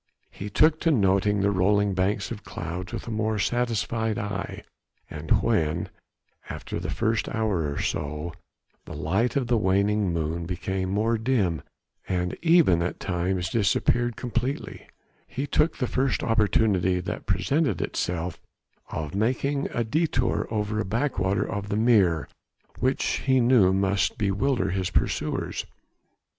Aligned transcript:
He 0.31 0.49
took 0.49 0.79
to 0.79 0.89
noting 0.89 1.41
the 1.41 1.51
rolling 1.51 1.93
banks 1.93 2.31
of 2.31 2.43
cloud 2.43 2.91
with 2.91 3.05
a 3.07 3.11
more 3.11 3.37
satisfied 3.37 4.17
eye, 4.17 4.63
and 5.11 5.43
when, 5.43 5.89
after 6.49 6.79
the 6.79 6.89
first 6.89 7.29
hour 7.29 7.71
or 7.71 7.79
so, 7.79 8.33
the 8.85 8.95
light 8.95 9.35
of 9.35 9.45
the 9.45 9.59
waning 9.59 10.11
moon 10.11 10.47
became 10.47 10.89
more 10.89 11.19
dim 11.19 11.61
and 12.09 12.35
even 12.41 12.81
at 12.81 12.99
times 12.99 13.49
disappeared 13.49 14.15
completely, 14.15 14.87
he 15.27 15.45
took 15.45 15.77
the 15.77 15.85
first 15.85 16.23
opportunity 16.23 16.99
that 16.99 17.27
presented 17.27 17.79
itself 17.79 18.41
of 18.89 19.13
making 19.13 19.67
a 19.67 19.85
détour 19.85 20.51
over 20.51 20.79
a 20.79 20.83
backwater 20.83 21.47
of 21.47 21.69
the 21.69 21.77
Meer, 21.77 22.27
which 22.79 23.05
he 23.27 23.39
knew 23.39 23.71
must 23.71 24.17
bewilder 24.17 24.71
his 24.71 24.89
pursuers. 24.89 25.67